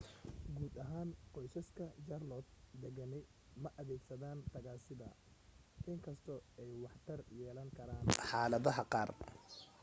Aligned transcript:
guud 0.55 0.75
ahaan 0.83 1.09
qoysaska 1.35 1.85
jaarloot 2.11 2.47
degani 2.85 3.19
ma 3.65 3.69
adeegsadaaan 3.83 4.41
tagaasida 4.55 5.07
in 5.93 5.99
kastoo 6.09 6.39
ay 6.61 6.69
waxtar 6.85 7.19
yeelan 7.39 7.69
karaan 7.77 8.05
xaaladaha 8.31 8.83
qaar 8.93 9.09